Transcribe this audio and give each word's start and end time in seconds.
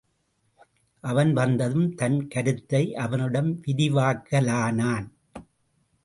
அவன் 1.03 1.33
வந்ததும் 1.33 1.95
தன் 1.95 2.27
கருத்தை 2.27 2.95
அவனிடம் 2.95 3.51
விவரிக்கலானான். 3.67 5.07